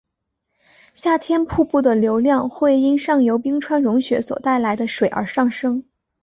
[0.95, 5.83] 夏天瀑布的流量会因上游冰川融雪所带来的水而上升。